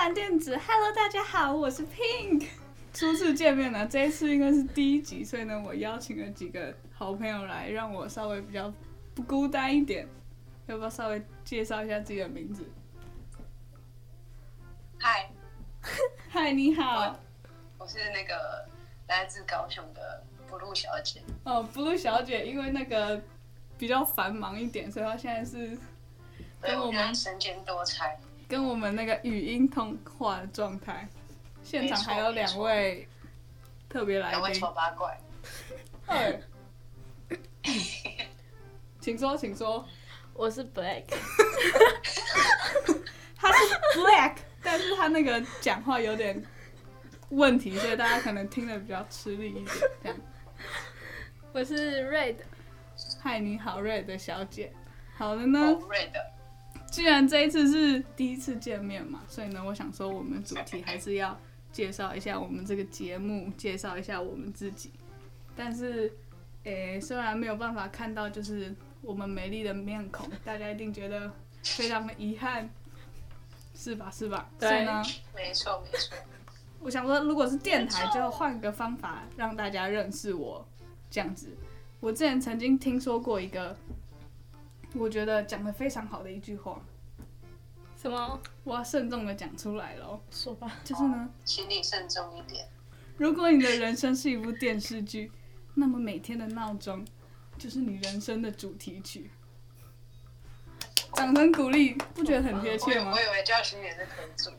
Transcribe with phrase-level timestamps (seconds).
[0.00, 2.46] 蓝电子，Hello，大家好，我是 Pink。
[2.94, 8.72] 初次见面呢，这一次应该是第一集，所以呢，我邀请了几个好朋友来，让我稍微比较
[9.14, 10.08] 不孤单一点。
[10.68, 12.64] 要不要稍微介绍一下自己的名字？
[14.98, 15.30] 嗨，
[16.30, 17.20] 嗨，你好我，
[17.80, 18.66] 我是那个
[19.06, 21.20] 来自高雄的 Blue 小姐。
[21.44, 23.20] 哦，Blue 小姐，因为那个
[23.76, 25.76] 比较繁忙一点，所以她现在是
[26.58, 28.10] 跟我们身兼多差。
[28.50, 31.08] 跟我们那个语音通话的状态，
[31.62, 33.06] 现场还有两位
[33.88, 35.16] 特别来宾，两位丑八怪。
[36.08, 36.42] 对，
[39.00, 39.86] 请说，请说。
[40.34, 41.04] 我是 Black，
[43.36, 46.42] 他是 Black，但是他那个讲话有点
[47.28, 49.66] 问题，所以大家可能听得比较吃力一点。
[50.02, 50.18] 这样，
[51.52, 52.34] 我是 Red，
[53.22, 54.72] 嗨，你好，Red 小姐。
[55.14, 55.60] 好了呢。
[55.60, 56.39] Oh, Red。
[56.90, 61.38] 既然这一次是第一次见面嘛，所以呢，我想说我们主题还是要
[61.72, 64.90] 介绍一下我们这个节目，介绍一下我们自己。
[65.54, 66.12] 但是，
[66.64, 71.32] 诶、欸，虽然没有办法看到就是我们美丽的面孔，大家一定觉得
[71.62, 72.68] 非常的遗憾，
[73.74, 74.10] 是吧？
[74.10, 74.50] 是吧？
[74.58, 75.02] 对，所以呢，
[75.34, 76.16] 没错没错。
[76.82, 80.66] 我想说，如果是电台，就换个方法让大家认识我，
[81.08, 81.56] 这样子。
[82.00, 83.76] 我之前曾经听说过一个。
[84.94, 86.82] 我觉得讲的非常好的一句话，
[87.96, 88.40] 什么？
[88.64, 90.20] 我要慎重的讲出来了。
[90.30, 90.78] 说吧。
[90.84, 92.68] 就是呢，请你慎重一点。
[93.16, 95.30] 如果你的人生是一部电视剧，
[95.74, 97.06] 那么每天的闹钟
[97.56, 99.30] 就是你人生的主题曲。
[101.14, 103.12] 掌声鼓励，不觉得很贴切吗？
[103.14, 104.50] 我以为叫新年的可主。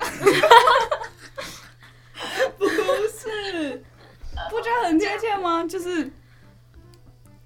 [2.57, 2.65] 不
[3.07, 3.83] 是，
[4.49, 5.65] 不觉得很贴切吗？
[5.67, 6.09] 就是。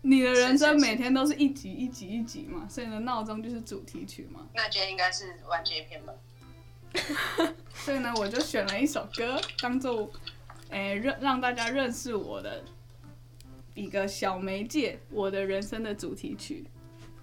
[0.08, 4.42] 你的人生每天都是一集一集一集嘛，所以呢，闹钟就是主题曲嘛。
[4.54, 6.14] 那今天应该是完结篇吧。
[7.74, 10.08] 所以呢，我就选了一首歌当做，
[10.70, 12.64] 诶，让让大家认识我的
[13.74, 16.66] 一个小媒介，我的人生的主题曲。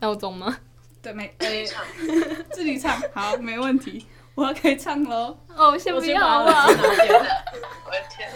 [0.01, 0.59] 闹钟吗？
[1.01, 1.65] 对，没， 诶，
[2.51, 4.05] 自己唱，好，没问题，
[4.35, 5.39] 我可以唱喽。
[5.55, 6.67] 哦，先不要了。
[6.67, 8.03] 我的。
[8.11, 8.29] 天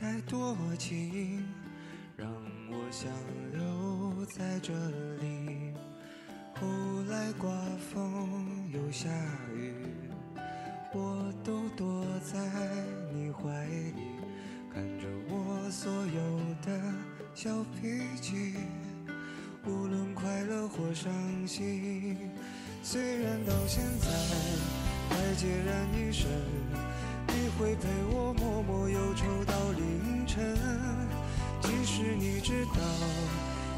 [0.00, 1.44] 太多情，
[2.16, 2.30] 让
[2.70, 3.10] 我想
[3.52, 4.72] 留在这
[5.20, 5.74] 里。
[6.54, 6.68] 后
[7.08, 7.50] 来刮
[7.92, 9.08] 风又下
[9.56, 9.74] 雨，
[10.94, 12.38] 我都躲在
[13.12, 13.94] 你怀里，
[14.72, 16.80] 看着我所有的
[17.34, 18.54] 小脾气。
[19.66, 21.12] 无论快乐或伤
[21.44, 22.16] 心，
[22.84, 24.08] 虽然到现在
[25.10, 26.30] 还孑然一身，
[27.58, 30.56] 会陪我默默忧愁到凌晨。
[31.60, 32.80] 其实你知道，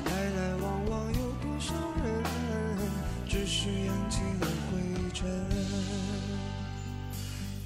[0.05, 1.73] 来来往往有多少
[2.05, 2.23] 人，
[3.27, 5.27] 只是扬起了灰尘。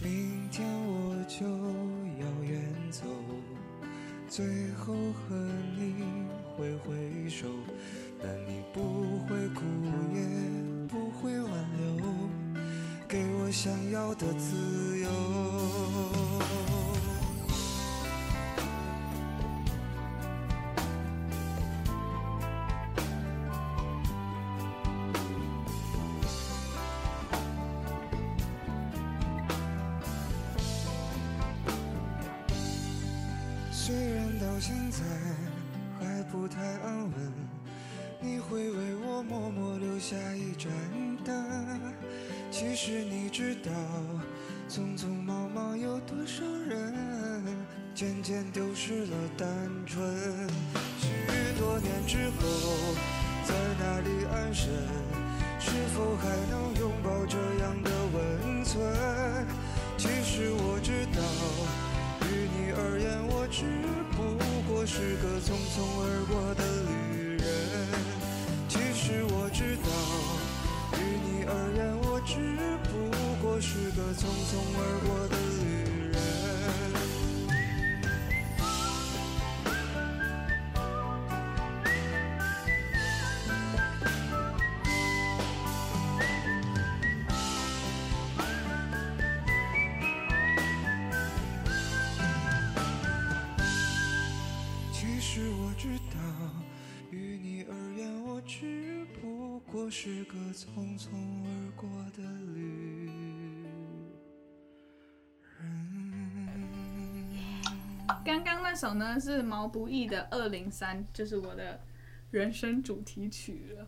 [0.01, 1.45] 明天我就
[2.23, 3.03] 要远走，
[4.29, 5.35] 最后和
[5.77, 6.05] 你
[6.57, 7.49] 挥挥手。
[8.23, 8.94] 但你不
[43.35, 43.73] 知道，
[44.69, 46.95] 匆匆忙忙有多少人，
[47.93, 49.49] 渐渐丢失了单
[49.85, 50.01] 纯。
[51.01, 51.09] 许
[51.59, 52.95] 多年之后，
[53.43, 54.71] 在哪里安身？
[55.59, 58.79] 是否还能拥抱这样的温存？
[59.97, 61.21] 其实我知道，
[62.29, 63.65] 于你而言，我只
[64.13, 64.39] 不
[64.73, 66.63] 过是个匆匆而过的
[74.55, 75.65] 风而过的旅
[76.13, 76.15] 人。
[94.93, 96.17] 其实我知道，
[97.11, 101.09] 于你而言，我只不过是个匆匆。
[108.75, 111.79] 那首呢是毛不易的《二零三》，就是我的
[112.33, 113.87] 人生主题曲了。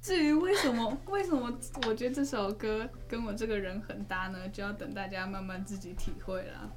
[0.00, 1.52] 至于为什么 为什么
[1.88, 4.48] 我觉得这首歌跟我这个人很搭呢？
[4.50, 6.72] 就要等大家慢慢自己体会了。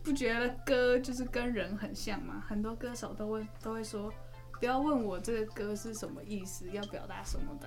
[0.00, 2.40] 不觉得歌就是跟人很像吗？
[2.46, 4.14] 很多歌手都会都会说，
[4.60, 7.66] 不要问我这个歌是什么意思，要表达什么的，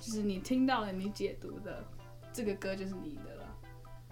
[0.00, 1.84] 就是你听到了，你解读的
[2.32, 3.56] 这个歌就是你的了。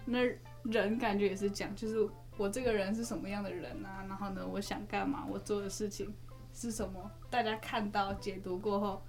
[0.05, 0.21] 那
[0.63, 2.09] 人感觉也是讲，就是
[2.39, 4.05] 我这个人是什么样的人啊？
[4.09, 5.27] 然后呢，我想干嘛？
[5.29, 6.15] 我做的事情
[6.55, 7.11] 是什么？
[7.29, 9.03] 大家看到解读过后。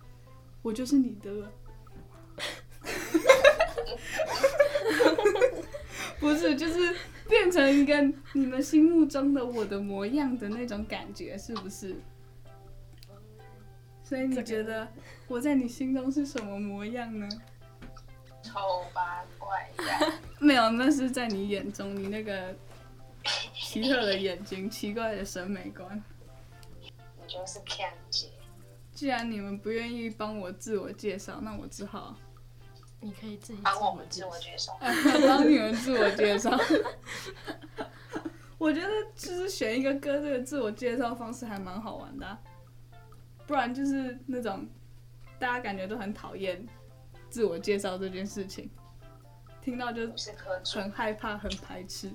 [0.62, 1.50] 我就是你的了，
[6.20, 6.94] 不是，就是
[7.30, 7.96] 变成一个
[8.34, 11.96] 你们心目中的我的模样的那种感觉，是不是？
[14.04, 14.86] 所以你觉得
[15.30, 17.26] 我在你心中是什么模样呢？
[18.44, 18.60] 丑
[18.94, 20.14] 八怪呀！
[20.40, 22.54] 没有，那是在你眼中，你那个
[23.54, 26.02] 奇特的眼睛，奇怪的审美观。
[26.82, 26.92] 你
[27.28, 28.30] 就是看见。
[28.94, 32.18] 既然你们不愿意帮我自我介绍，那我只好，
[33.00, 36.52] 你可以自己帮我们自我介绍， 帮你们自我介绍。
[38.58, 42.38] 我觉得就是选一个歌，这个自我介绍方式还蛮好玩的啊，
[43.48, 44.68] 不然就是那种
[45.40, 46.68] 大家感觉都很讨厌
[47.30, 48.70] 自我介绍这件事情，
[49.62, 50.02] 听到就
[50.74, 52.12] 很害怕、很排斥，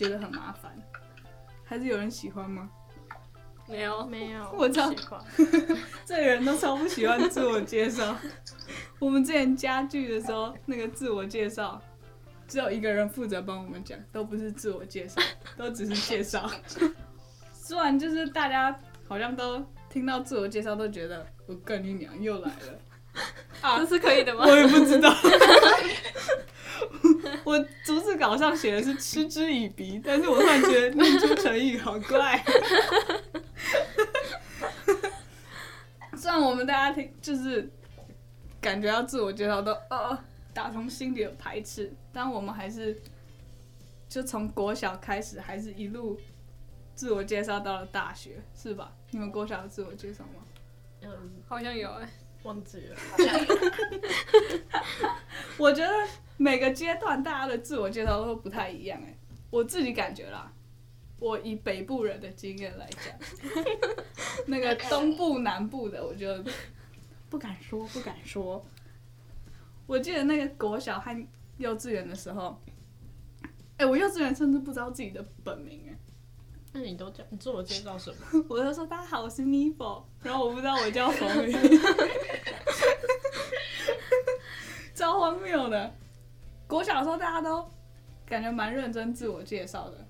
[0.00, 0.72] 觉得很麻烦。
[1.62, 2.70] 还是有人喜欢吗？
[3.68, 5.22] 没有没有，我超喜欢，
[6.06, 8.16] 这人都超不喜欢自我介绍。
[8.98, 11.78] 我们之前家具的时候，那个自我介绍，
[12.48, 15.20] 只有一个人负责帮我们讲，都不是自我介绍，
[15.54, 16.50] 都只是介绍。
[17.52, 18.74] 虽然就是大家
[19.06, 23.22] 好像都听到自我介绍，都觉得我干你娘又来了。
[23.60, 24.46] 啊， 这是可以的吗？
[24.48, 25.14] 我也不知道。
[27.44, 32.44] 我逐字稿上写的是嗤之以鼻，但是我突然觉得念出成语好怪。
[36.16, 37.70] 虽然我们大家听就是
[38.60, 40.18] 感觉要自我介绍都呃
[40.52, 43.00] 打从心里有排斥，但我们还是
[44.08, 46.20] 就从国小开始，还是一路
[46.94, 48.92] 自我介绍到了大学，是吧？
[49.10, 50.44] 你们国小有自我介绍吗？
[51.02, 51.10] 嗯，
[51.48, 52.10] 好像有哎、欸，
[52.42, 52.96] 忘记了。
[55.58, 55.92] 我觉得。
[56.42, 59.14] 每个阶段大家的自我介绍都不太一样哎，
[59.50, 60.50] 我自己感觉啦，
[61.18, 63.14] 我以北部人的经验来讲，
[64.48, 66.42] 那个东部南部的我就
[67.28, 68.64] 不敢说不敢说。
[69.86, 71.28] 我记得那个国小和
[71.58, 72.58] 幼稚园的时候，
[73.76, 75.94] 哎，我幼稚园甚至不知道自己的本名哎。
[76.72, 78.18] 那你都讲你自我介绍什么？
[78.48, 81.52] 我就说大家好，我是 Nivo，然后我不知道我叫冯宇，
[84.94, 85.92] 超荒谬的。
[86.68, 87.68] 国小的时候，大家都
[88.24, 90.06] 感觉蛮认真自我介绍的，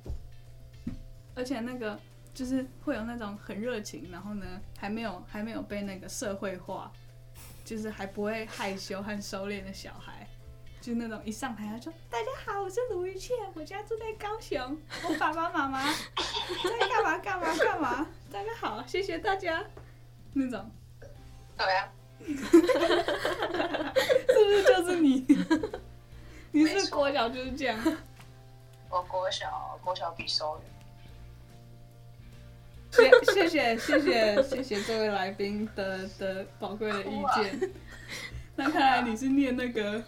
[1.35, 1.99] 而且那个
[2.35, 6.93] 就是会有那种很热情，然后呢还没有还没有被那个社会化，
[7.65, 10.20] 就是还不会害羞和收敛的小孩，
[10.81, 19.63] 就那种一上台他说：“大家好，我是卢玉倩，我家住在高雄，我爸爸妈妈在干嘛干嘛干嘛，大家好，谢谢大家。”
[20.33, 20.71] 那种，
[21.59, 21.93] 对啊，
[22.25, 22.41] 是不
[24.51, 25.27] 是就是你？
[26.53, 27.79] 你是国小就是这样，
[28.89, 30.59] 我国小国小比收
[32.91, 37.55] 谢谢谢谢谢谢谢这位来宾的的宝贵的意见。
[37.55, 37.61] 啊、
[38.57, 40.03] 那看来你是念那个，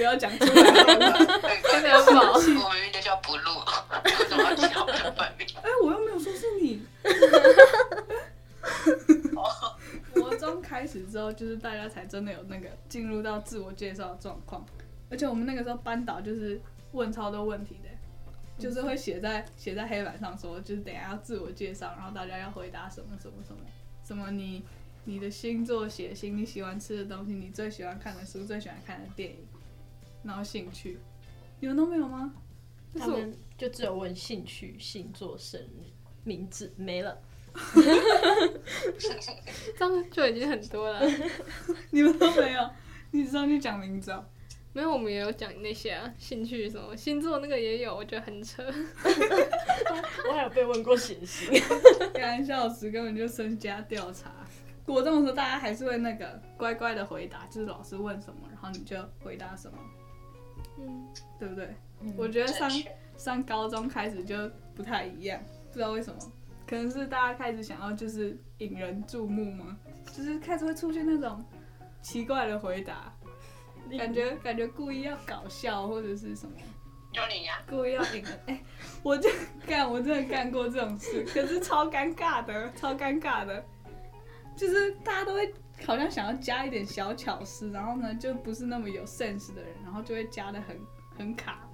[0.00, 1.40] 不要讲出来好了。
[1.62, 3.50] 真的要保，我明明就叫不录，
[4.06, 5.46] 为什么要讲我的本名？
[5.56, 6.80] 哎，我又没有说是你。
[10.14, 14.64] 国中开始之后，就是大家才真的有那个进入到自我介绍的状况。
[15.10, 16.58] 而且我们那个时候班导就是
[16.92, 17.90] 问超多问题的，
[18.58, 23.60] 就是会写在写在黑板上说，就是等下要自我介绍，然后大家要回答什么什么什么，
[24.02, 24.64] 什么你
[25.04, 29.36] 你的星座、血型、你喜欢吃的东西、你最喜欢看的书、最喜欢看的电影，
[30.22, 30.98] 然后兴趣，
[31.60, 32.32] 你们都没有吗？
[32.98, 35.92] 他们就只有问兴趣、星座、生日、
[36.24, 37.16] 名字，没了。
[39.78, 41.00] 这样就已经很多了。
[41.90, 42.70] 你们都没有，
[43.10, 44.24] 你只上去讲名字啊？
[44.72, 48.62] 没有，我们也有讲那些啊，兴趣什么星座那个也有，我觉得很扯。
[50.28, 51.50] 我还有被问过血型，
[52.14, 54.32] 开玩笑时根本就身家调查。
[54.84, 59.78] 国中的时候，大家还是会那个乖乖的回答，就是老师问什么，然后你就回答什么，
[60.80, 61.08] 嗯，
[61.38, 61.74] 对不对？
[62.00, 62.70] 嗯、我觉得上
[63.16, 66.18] 上高中开始就不太一样，不知道为什么。
[66.66, 69.76] 可能是大家开始想要就是引人注目吗，
[70.12, 71.44] 就是开始会出现那种
[72.00, 73.12] 奇怪的回答，
[73.98, 76.52] 感觉感觉故意要搞笑或者是什么。
[77.12, 78.64] 就你呀、故意要引人， 哎、欸，
[79.02, 79.28] 我就
[79.66, 83.64] 干，我真的干过这种事，可是超尴尬的，超尴尬的，
[84.56, 85.52] 就是大家都会
[85.86, 90.78] 好像想要加一点小巧思，然后呢，就不是那么有 sense 的人，然后就会加的很
[91.16, 91.66] 很卡。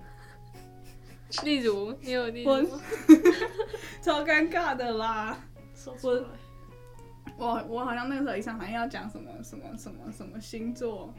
[1.42, 2.44] 例如，你有例
[4.00, 5.36] 超尴尬的啦，
[6.02, 6.25] 我
[7.36, 11.12] 我我好像那个时候一上台要讲什么什么什么什么星座，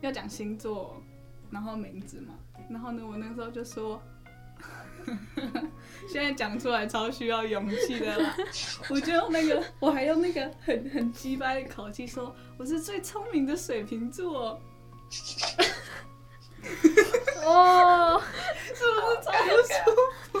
[0.00, 1.00] 要讲星座，
[1.48, 2.34] 然后名字嘛。
[2.68, 4.02] 然后呢，我那时候就说，
[6.08, 8.36] 现在讲出来超需要勇气的啦。
[8.90, 14.60] 我就用那个，我还用那个很很鸡掰的口气说，我是最聪明的水瓶座。
[17.44, 18.20] 哦，
[18.66, 20.38] 是不是超不舒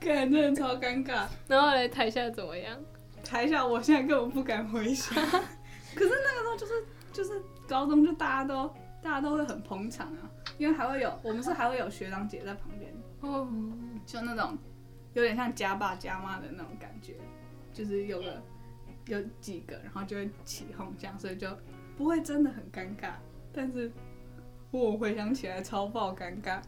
[0.00, 1.26] 感觉真的超尴尬。
[1.46, 2.78] 然后来台下怎么样？
[3.24, 5.14] 台下我现在根本不敢回想。
[5.14, 8.74] 可是那个时候就是就是高中就大家都。
[9.02, 13.48] 大家都会很捧场啊，因为还会有我们是还会有学长姐在旁边，哦，
[14.06, 14.56] 就那种
[15.12, 17.16] 有点像家爸家妈的那种感觉，
[17.72, 18.40] 就是有个
[19.06, 21.48] 有几个，然后就会起哄这样，所以就
[21.96, 23.14] 不会真的很尴尬。
[23.52, 23.90] 但是
[24.70, 26.62] 我回想起来超爆尴尬，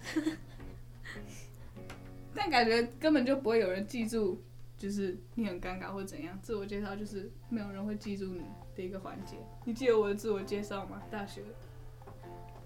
[2.34, 4.42] 但感觉根本就不会有人记住，
[4.76, 6.36] 就是你很尴尬或怎样。
[6.42, 8.42] 自我介绍就是没有人会记住你
[8.74, 9.36] 的一个环节。
[9.64, 11.00] 你记得我的自我介绍吗？
[11.10, 11.42] 大学。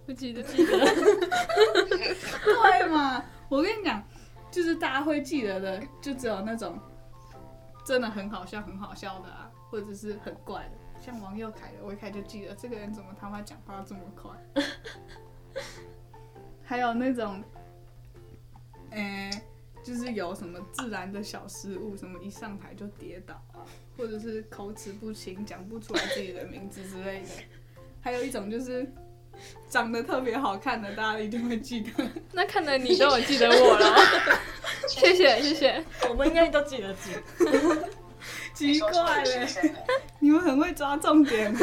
[0.09, 0.73] 不记得，记得，
[1.85, 3.23] 对嘛？
[3.51, 4.03] 我跟你讲，
[4.51, 6.79] 就是大家会记得的，就只有那种
[7.85, 14.65] 真的很好笑、很好笑的啊，或者是很怪的，像王佑凯的，我一开始就记得这个人怎么他妈讲话这么快。
[16.65, 17.45] 还有那种，
[18.93, 19.31] 哎、
[19.85, 23.61] 就是有什么自然的小失误，什么一上台就跌倒啊，
[23.99, 27.29] 或者是口齿不清，讲不出来自己的名字之类的。
[28.01, 28.91] 还有一种就是。
[29.69, 31.91] 长得特别好看的，大家一定会记得。
[32.33, 33.97] 那看来你都有记得我了，
[34.89, 37.13] 谢谢谢谢，我们应该都记得记。
[38.55, 39.47] 奇怪嘞，
[40.19, 41.53] 你们很会抓重点。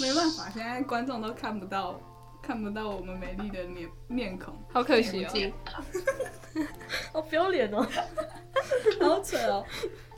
[0.00, 2.00] 没办法，现在观众都看不到，
[2.42, 5.52] 看不到我们美丽的面面孔，好可惜哦。
[7.12, 7.86] 好不要脸哦，
[9.00, 9.64] 好扯哦。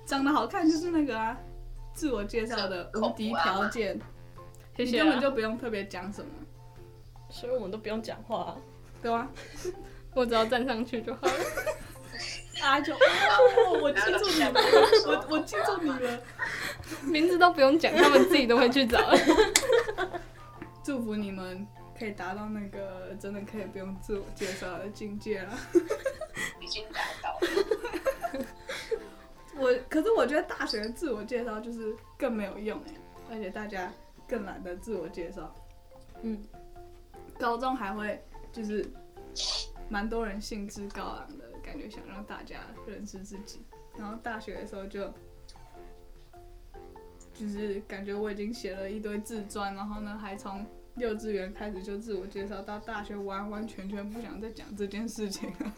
[0.07, 1.37] 长得好看就是那个啊，
[1.93, 4.01] 自我介绍的无敌条件。
[4.79, 6.31] 谢谢啊、你根本就不用特别讲什么，
[7.29, 8.57] 所以我们都不用讲话、啊，
[9.03, 9.29] 对吧？
[10.15, 11.33] 我只要站上去就好了。
[12.63, 12.95] 啊就，
[13.83, 14.53] 我 记住你了，
[15.07, 16.21] 我我记住你了，
[17.03, 19.01] 名字都不用讲，他们自己都会去找。
[20.85, 21.67] 祝福你们
[21.99, 25.59] 可以达到那个真的可以不用自我介绍的境界了。
[26.61, 28.47] 已经达到了。
[29.57, 32.93] 我可是我觉得大学的自我介绍就是更没有用哎，
[33.33, 33.93] 而且大家。
[34.29, 35.55] 更懒得自我介绍，
[36.23, 36.39] 嗯，
[37.39, 38.87] 高中还会就是
[39.89, 43.65] 蛮多人兴致高昂的感觉，想让大家认识自己。
[43.97, 45.13] 然后大学的时候就
[47.33, 50.65] 就是感觉我已经写了一堆自传，然后呢还从
[50.97, 55.73] 幼稚园开始就自我介绍，到大学完完全全不想再讲这件事情了。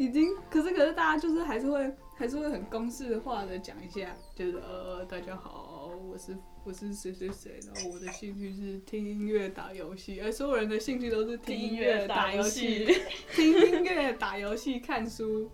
[0.00, 1.94] 已经，可是可是大家就是还是会。
[2.16, 12.86] 还是会很公式化的讲一下，就是呃，大家好，我是我是谁谁谁，然后我的兴趣是听音乐、打游戏，而所有人的兴趣都是听音乐、打游戏、
[13.32, 15.50] 听音乐、打游戏、看书、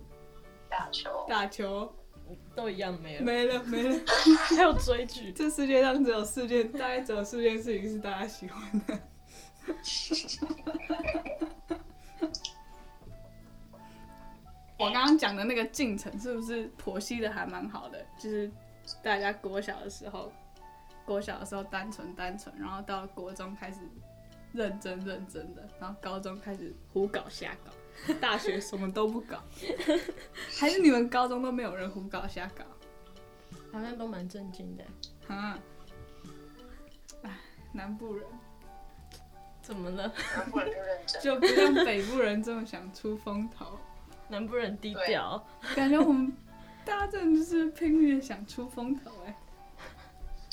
[0.69, 1.89] 打球、打球，
[2.53, 3.97] 都一样没了，没了没了，
[4.53, 8.99] 还有追剧，这世界上只有四件，大概只有四件事情是大家喜欢的。
[14.79, 18.05] 我刚刚讲的那个进程是不是剖析的还蛮好的？
[18.17, 18.51] 就是
[19.01, 20.31] 大家国小的时候，
[21.03, 23.79] 国小的时候单纯单纯，然后到国中开始
[24.53, 29.41] 认真认真的，然后高中开始胡搞瞎搞，大学什么都不搞，
[30.59, 32.63] 还是你们高中都没有人胡搞瞎搞？
[33.71, 34.83] 好像都蛮正经的。
[35.27, 35.59] 啊，
[37.23, 37.37] 哎，
[37.73, 38.25] 南部人
[39.61, 40.13] 怎么了？
[40.35, 43.77] 南部人就认真， 就不像北部人这么想出风头。
[44.29, 45.43] 南部人低调，
[45.75, 46.31] 感觉我们
[46.85, 49.35] 大家真的就是拼命想出风头哎。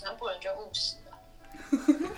[0.05, 1.19] 南部人就务实了。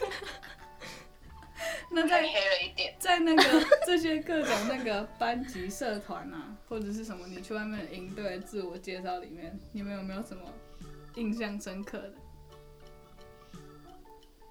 [1.90, 3.42] 那在黑了一点，在那个
[3.86, 10.42] 这些各种那个班级社团啊， 或者是什么，你去外面的营队自我介绍里面，你们有没有什么
[11.14, 12.12] 印象深刻的？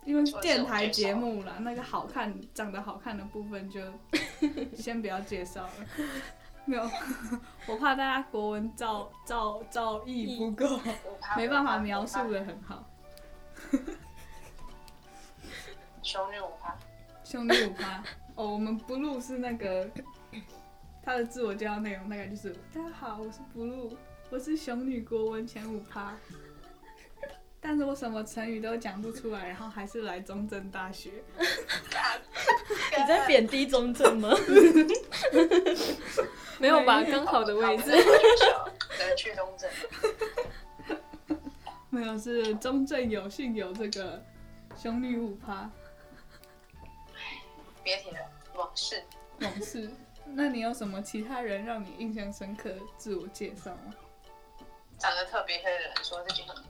[0.05, 3.81] 因为电台节目啦，那个好看长得好看的部分就
[4.75, 5.71] 先不要介绍了。
[6.65, 6.83] 没有，
[7.67, 10.79] 我怕大家国文造造造诣不够，
[11.37, 12.83] 没办法描述的很好。
[16.01, 16.75] 小女五趴，
[17.23, 18.03] 雄女五趴。
[18.35, 19.89] 哦，我们 Blue 是那个
[21.03, 23.95] 他的自我介绍内容大概就是：大家好，我是 Blue，
[24.29, 26.13] 我是熊女国文前五趴。
[27.67, 31.09] 但是我什么成语都讲不出来，然后还是来中正大学。
[31.35, 34.29] 你在贬低中正吗？
[36.61, 37.89] 没有吧，刚好的位置。
[37.89, 39.67] 能去中正。
[41.89, 44.23] 没有，是中正有幸有这个
[44.77, 45.67] 兄弟五趴。
[47.83, 48.19] 别提了，
[48.53, 49.03] 往事。
[49.41, 49.89] 往事。
[50.23, 53.95] 那你有什么其他人让你印象深刻自我介绍吗？
[54.99, 56.64] 长得特别黑的人说自己很白。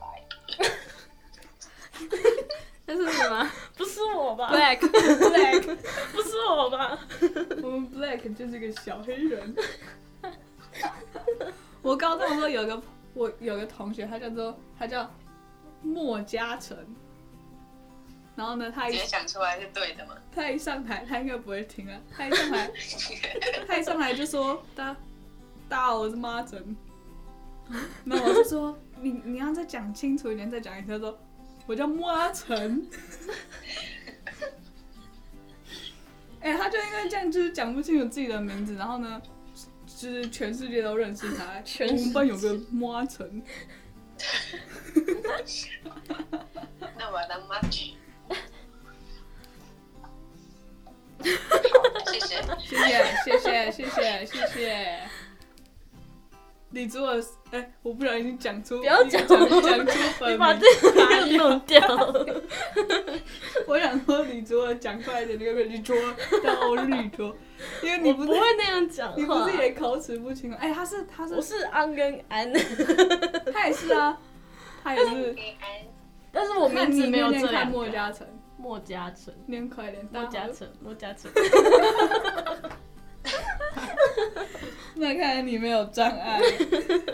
[2.88, 3.52] 那是什么？
[3.76, 5.62] 不是我吧？Black Black，
[6.14, 7.00] 不是我吧？
[7.64, 9.56] 我们 Black 就是个小黑人。
[11.82, 12.82] 我高中的时候有个
[13.14, 15.10] 我有个同学，他叫做他叫
[15.82, 16.78] 莫嘉诚。
[18.36, 20.16] 然后呢，他一讲出来是对的嘛？
[20.34, 21.98] 他一上台，他应该不会听啊。
[22.16, 22.70] 他一上台，
[23.66, 24.98] 他一上来就说：“大家
[25.70, 26.76] 大家好，我是妈珍。”
[28.04, 30.88] 那我就说，你你要再讲清楚一点，再讲一次。
[30.90, 31.18] 他说，
[31.65, 32.88] 我叫莫阿成。
[36.41, 39.19] 哎、欸，他就因为这样，就是讲不清楚自己的名字，然后呢，
[39.88, 41.60] 就是全世界都认识他。
[41.62, 43.41] 全我们班有个莫阿成。
[46.98, 47.93] 那我当妈去。
[52.05, 55.10] 谢谢，谢谢，谢谢，谢谢，谢谢。
[56.75, 57.17] 李祖尔，
[57.51, 59.62] 哎、欸，我不小心讲出，不要讲，讲出，
[60.29, 61.80] 你把这个弄掉。
[63.65, 65.95] 我想说李祖尔讲快一点，那个李卓，
[66.43, 67.34] 但我是李卓，
[67.82, 70.58] 因为你不，不会那样讲，你不是也口齿不清吗？
[70.60, 72.52] 哎、欸，他是他是，我是安跟安，
[73.54, 74.17] 他也是啊，
[74.84, 75.34] 他也是，
[76.34, 77.71] 但是我名字没有这样。
[77.71, 81.32] 莫嘉诚，莫嘉诚，念快点，莫嘉诚，莫嘉诚。
[84.97, 86.39] 那看来你没有障碍。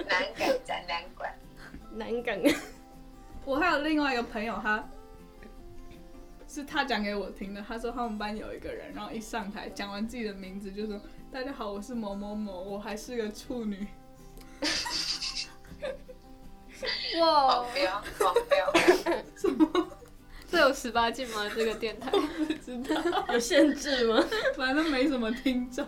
[0.07, 1.33] 南港展览馆，
[1.93, 2.37] 南港。
[3.43, 4.87] 我还有另外一个朋友，他
[6.47, 7.65] 是他讲给我听的。
[7.67, 11.01] 他说他们班有一个人，然后一上台讲完自己的名字，就说
[11.33, 13.87] ：“大家好，我是某某某，我还是个处女。”
[17.19, 17.63] 哇！
[17.63, 18.71] 黄标，黄标。
[19.35, 19.87] 什么？
[20.49, 21.49] 这有十八禁吗？
[21.55, 22.09] 这个电台？
[22.11, 23.25] 不知道。
[23.33, 24.23] 有限制吗？
[24.55, 25.83] 反正没什么听众。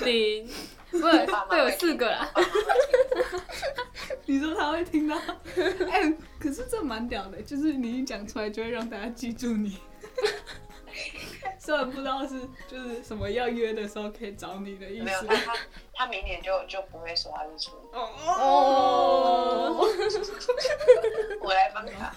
[0.00, 0.48] 零，
[0.90, 2.30] 不会会有四个啦。
[4.26, 5.16] 你说他会听到？
[5.90, 9.78] 哎、欸，可是这蛮屌的，就是你一讲出来，就会让大家记住你。
[11.58, 15.04] 虽然不知道是就是什么要约的时候可以找你的意思。
[15.04, 15.56] 没有，他
[15.94, 17.88] 他明年就就不会说他是处女。
[17.92, 19.74] 哦。
[21.40, 22.14] 我来帮他。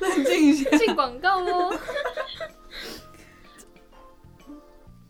[0.00, 0.70] 冷静一下。
[0.76, 1.74] 进广告喽。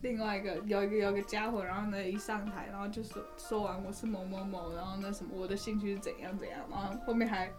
[0.03, 7.53] 另外一个有一个有一个家伙，然后呢一上台，然后就说说完我是某某某，然后那什么我的兴趣是怎样怎样，然后后面还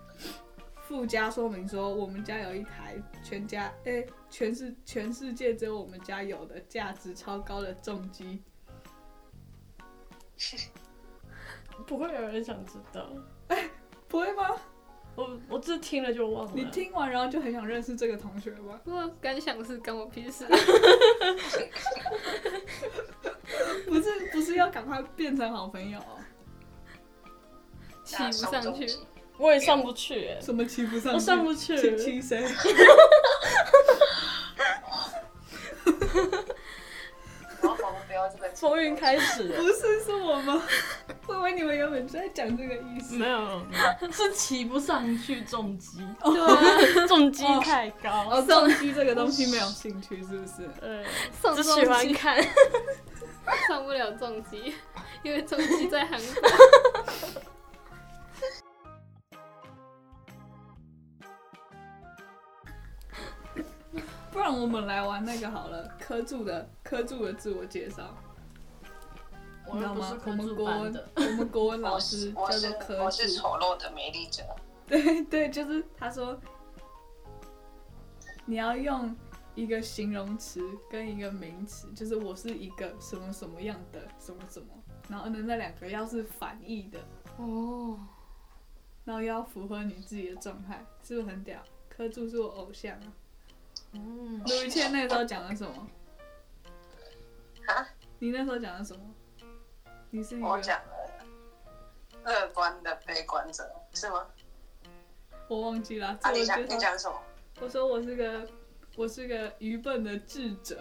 [0.81, 8.41] 附加说明说我们家有一台全家哎、欸、全世全世界只有我们家有的价值超高的重机，
[11.85, 13.07] 不会有人想知道，
[13.49, 13.69] 哎、欸、
[14.07, 14.55] 不会吗？
[15.15, 16.51] 我我只听了就忘了。
[16.55, 18.79] 你听完然后就很想认识这个同学吗？
[18.83, 20.45] 不感想是关我屁事。
[23.87, 25.99] 不是不是要赶快变成好朋友，
[28.05, 28.87] 骑不上去，
[29.37, 30.39] 我也上不去欸。
[30.41, 31.15] 什么骑不上去？
[31.15, 31.97] 我上不去。
[31.97, 32.41] 骑谁？
[38.55, 40.61] 风云开始，不是是我吗？
[41.27, 43.15] 我以为你们原本就在讲这个意思。
[43.15, 43.65] 没有，
[44.11, 46.05] 是骑不上去重机。
[46.23, 48.27] 对啊，重机太高。
[48.29, 50.69] 哦，重机这个东西没有兴趣是不是？
[50.79, 51.05] 对，
[51.55, 52.41] 只喜欢看。
[53.67, 54.75] 上不了重机，
[55.23, 56.27] 因为重机在韩国。
[64.31, 68.15] 不然我们来玩那个好了，科助的科助的自我介绍。
[69.73, 70.17] 你知道吗？
[70.25, 73.03] 我们国文，我们国文老师叫做科助。
[73.03, 74.43] 我是丑陋的美丽者。
[74.87, 76.37] 对对，就是他说，
[78.45, 79.15] 你要用
[79.55, 84.67] 一个形容词跟一个名词，就是我是一个什么什么样的什么什么，
[85.07, 86.99] 然后呢，那两个要是反义的
[87.37, 87.97] 哦，
[89.05, 91.63] 然后要符合你自己的状态，是不是很屌？
[91.87, 93.13] 柯柱是我偶像啊。
[93.93, 95.87] 嗯，卢一倩那时候讲的什么？
[97.67, 97.87] 啊，
[98.19, 99.01] 你那时候讲的什么？
[100.13, 100.83] 你是一个我讲了
[102.25, 104.27] 乐观的悲观者是吗？
[105.47, 106.17] 我忘记了。
[106.21, 107.17] 啊，你讲你讲什么？
[107.61, 108.47] 我说我是个
[108.97, 110.77] 我是个愚笨的智者。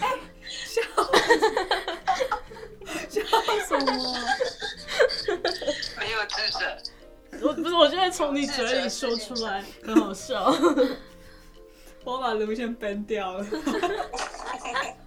[0.00, 0.82] 哎、笑
[3.08, 3.22] 笑
[3.68, 4.16] 什么？
[6.00, 6.76] 没有智者，
[7.46, 10.52] 我不是，我觉得从你嘴里说出来很好笑。
[12.04, 13.46] 我把卢先 ban 掉了。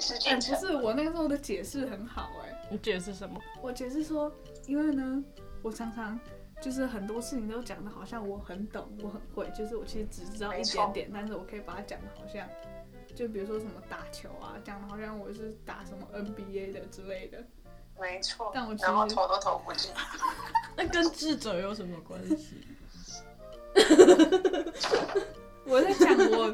[0.00, 0.36] 哎。
[0.36, 3.40] 不是，我那个时候的解释很好哎、你解释什么？
[3.62, 4.32] 我解释说，
[4.66, 5.22] 因为呢，
[5.62, 6.18] 我常常
[6.60, 12.48] 就是很多事情都讲的好像我很懂，我很会，就是我其实只知道一点点，但是我可以把它讲的好像，
[13.14, 17.44] 就比如说什么打球啊，讲的好像我是打什么 NBA 的之类的。
[18.00, 19.90] 没错，但我投都投不进。
[20.74, 22.66] 那跟智者有什么关系？
[25.66, 26.52] 我在想我，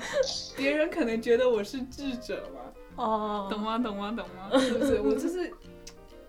[0.56, 2.61] 别人可能觉得我是智者嘛，
[2.96, 3.78] 哦懂吗？
[3.78, 4.11] 懂吗？
[4.11, 4.59] 懂吗？
[4.59, 5.00] 是不是？
[5.00, 5.52] 我就是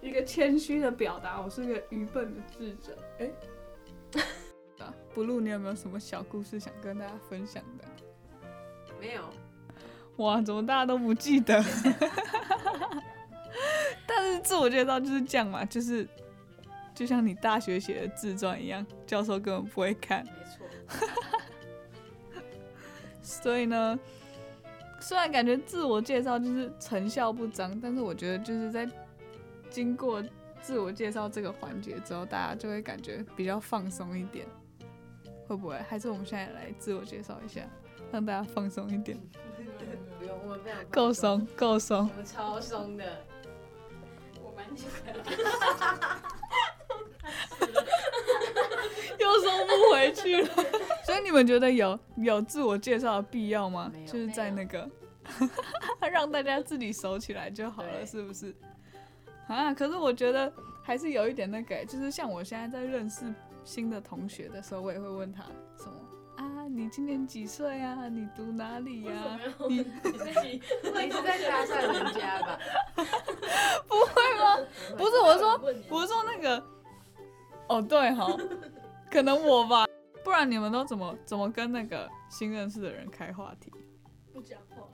[0.01, 2.97] 一个谦虚的表达，我是个愚笨的智者。
[3.19, 3.29] 哎、
[4.85, 7.85] 啊，不露，你有没有什么小故事想跟大家分享的？
[8.99, 9.21] 没有，
[10.17, 11.63] 哇，怎么大家都不记得？
[14.05, 16.07] 但是自我介绍就是这样嘛，就是
[16.95, 20.23] 就像你大学写的自传一样，教授根本不会看。
[20.25, 20.65] 没错。
[23.21, 23.99] 所以呢，
[25.07, 28.85] 虽然感觉自我介绍就是成效不彰，但是我觉得就是在
[29.69, 30.21] 经过
[30.61, 34.45] 自我介绍这个环节之后，大家就会感觉比较放松一点，
[35.47, 35.77] 会不会？
[35.87, 37.61] 还是我们现在来自我介绍一下，
[38.11, 39.17] 让大家放松一点，
[40.19, 42.13] 不用，我们非常够松，够松我。
[42.17, 43.05] 们超松的。
[44.43, 45.15] 我蛮喜欢。
[49.17, 50.49] 又收不回去了。
[51.07, 54.87] 所以你们觉得有有自我介绍的必要吗就是在那个
[56.11, 58.55] 让大家自己熟起来就好了，是不是？
[59.47, 60.51] 啊，可是我觉得
[60.83, 65.43] 还是有一点那个欸，就是像我现在在认识新的同学的时候，我也会问他
[65.77, 65.93] 什么
[66.37, 68.07] 啊，你今年几岁啊？
[68.09, 72.59] 你读哪里呀、你你自己你是在搭讪人家吧？
[73.87, 74.67] 不会吗？
[74.97, 76.63] 不是，我说我说那个，
[77.67, 78.27] 哦对哈，
[79.09, 79.85] 可能我吧，
[80.23, 83.71] 不然你们都怎么怎么跟那个新认识的人开话题？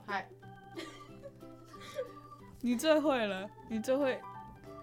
[0.06, 0.28] 嗨，
[2.60, 4.20] 你最会了，你最会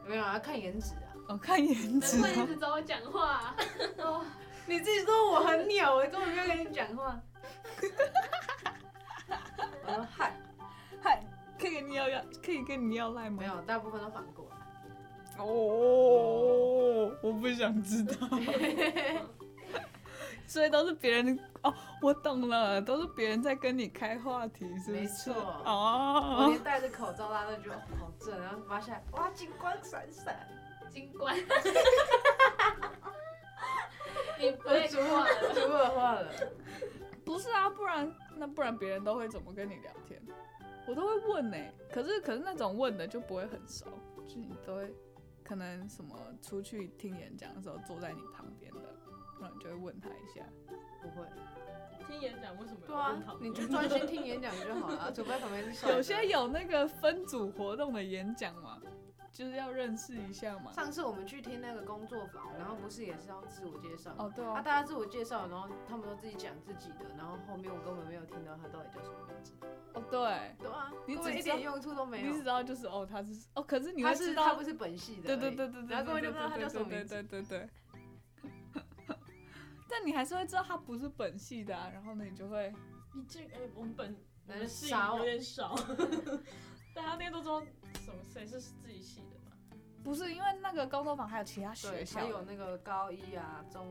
[0.07, 1.01] 没有啊，看颜值啊。
[1.29, 2.45] 哦，看颜值难怪一哦。
[2.47, 3.55] 直找我讲话、啊。
[3.99, 4.25] 哦，
[4.65, 7.19] 你自己说我很鸟，我根本没有跟你讲话。
[9.85, 10.35] 我 说嗨，
[11.01, 11.23] 嗨，
[11.59, 13.37] 可以跟你要要，可以跟你要赖吗？
[13.41, 13.45] 没。
[13.45, 14.57] 有，大部分都反过来。
[15.37, 18.15] 哦，我不想知道。
[20.51, 24.99] 所以都是别人哦，我懂了，都是别人在跟你开话题，是不是？
[24.99, 30.45] 没错我哦，连戴着口罩，大家都觉得哦好正，然后发下来，哇，金光闪闪。
[30.89, 31.33] 金光。
[34.37, 35.53] 你不会我主话了。
[35.53, 36.29] 主耳化了。
[37.23, 40.21] 不是啊，不然那不然别人都会怎么跟你聊天？
[40.85, 41.57] 我都会问呢、
[41.89, 43.85] 可是可是那种问的就不会很熟，
[44.27, 44.93] 就你都会
[45.45, 48.93] 可能什么出去听演讲的时候坐在你旁边的，
[49.41, 50.45] 然后你就会问他一下。
[51.01, 51.27] 不会。
[52.07, 58.81] 听演讲为什么对啊 你就专心听演讲就好了， 除非旁边是有些有那个分组活动的演讲嘛，
[59.31, 60.73] 就是要认识一下嘛。
[60.73, 69.53] 上次我们去听那个工作坊，然后不是也是要自我介绍吗哦，对啊，啊，大家自我介绍，然后他们都自己讲自己的，然后后面我根本没有听到他到底叫什么名字。
[69.93, 72.43] 哦对，对啊，你一点用处都没有你只知。
[72.45, 77.13] 道就是哦他是哦，可是你他是会知道他不是本系的，对对对对对，然后根本就不知道他叫什么名字。
[77.13, 77.69] 对对对对。
[79.91, 82.73] 但你还是会知道他不是本系的啊，然后呢，你就会
[83.13, 84.15] 你这、哎我们本
[84.47, 85.75] 那就我们系有点少，
[86.95, 89.77] 大家那些都知道什么谁是自己系的嘛？
[90.03, 93.85] 不是因为那个高中房还有其他对，学校还有那个高一啊，中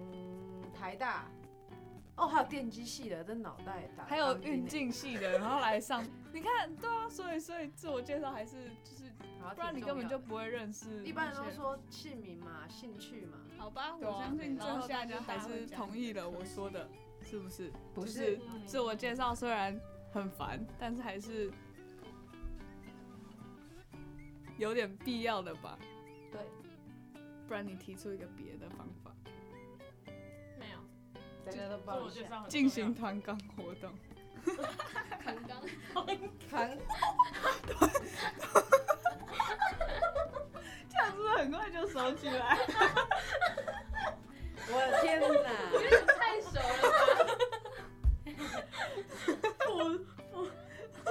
[0.74, 1.28] 台大，
[2.16, 4.04] 哦，还有电机系的，这脑袋打。
[4.04, 9.04] 还有运镜系的，然后来上，你看，对啊，所以所以自我介绍还是就是，
[9.40, 11.04] 好，不然你根本就不会认识。
[11.04, 16.88] 一般人都，说姓名嘛，兴趣嘛，好吧，我相信最后大家还是同意了我说的，
[17.22, 17.70] 是不是？
[17.94, 19.78] 不就是是自我介绍虽然
[20.10, 21.52] 很烦，但是还是
[24.56, 25.78] 有点必要的吧。
[26.32, 26.40] 对，
[27.46, 29.14] 不然你提出一个别的方法，
[30.58, 30.78] 没有，
[31.44, 32.04] 大家都自报一下。
[32.06, 33.92] 我介绍进行团纲活动。
[35.22, 35.60] 团这样
[41.10, 42.58] 是不是很快就熟起来？
[44.72, 45.26] 我的天哪！
[45.72, 46.88] 因为你太熟了。
[49.68, 49.72] 我
[50.32, 50.36] 我
[51.04, 51.10] 我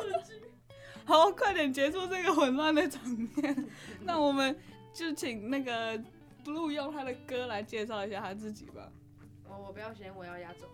[1.05, 3.67] 好快点结束这个混乱的场面。
[4.01, 4.57] 那我们
[4.93, 5.97] 就请那个
[6.45, 8.89] Blue 用他的歌来介绍一下他自己吧。
[9.49, 10.69] 哦，我不要闲，我要压轴。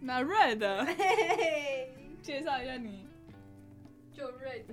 [0.00, 0.58] 那 Red，
[2.22, 3.06] 介绍一下你，
[4.12, 4.64] 就 Red。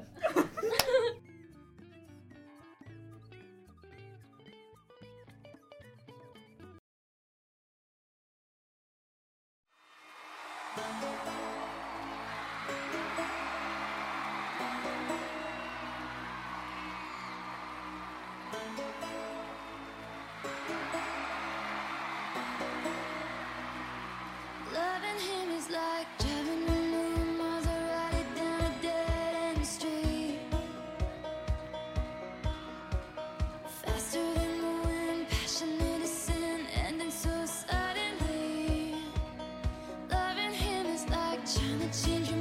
[41.91, 42.38] Change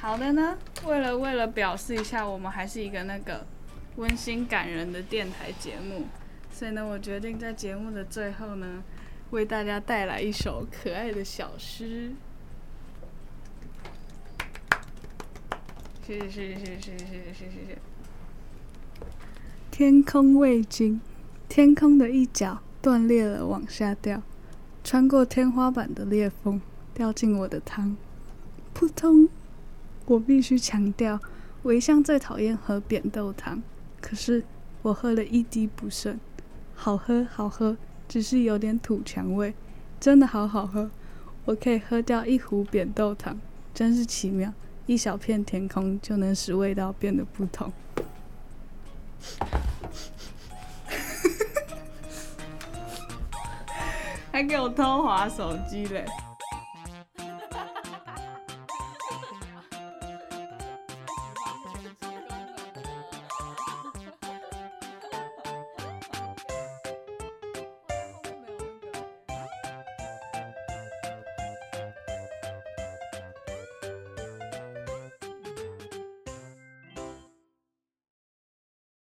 [0.00, 3.46] 好的呢，为了为了表示一下，我们还是一个那个
[3.96, 6.06] 温馨感人的电台节目，
[6.50, 8.82] 所以呢，我决定在节目的最后呢，
[9.30, 12.12] 为大家带来一首可爱的小诗。
[16.02, 17.78] 谢谢谢谢谢谢谢谢谢谢谢。
[19.70, 21.02] 天空未尽，
[21.46, 24.22] 天空的一角断裂了，往下掉，
[24.82, 26.58] 穿过天花板的裂缝，
[26.94, 27.98] 掉进我的汤，
[28.72, 29.28] 扑通。
[30.10, 31.20] 我必须强调，
[31.62, 33.62] 我一向最讨厌喝扁豆汤，
[34.00, 34.42] 可是
[34.82, 36.18] 我喝了一滴不剩，
[36.74, 37.76] 好喝好喝，
[38.08, 39.54] 只是有点土墙味，
[40.00, 40.90] 真的好好喝，
[41.44, 43.38] 我可以喝掉一壶扁豆汤，
[43.72, 44.52] 真是奇妙，
[44.86, 47.72] 一小片天空就能使味道变得不同。
[54.32, 56.04] 还给我偷滑手机嘞！